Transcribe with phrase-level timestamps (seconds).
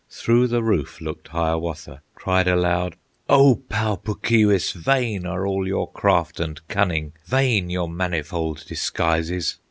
[0.09, 2.95] Through the roof looked Hiawatha, Cried aloud,
[3.29, 9.59] "O Pau Puk Keewis Vain are all your craft and cunning, Vain your manifold disguises!